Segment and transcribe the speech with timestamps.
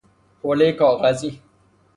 [0.41, 1.41] حولهی کاغذی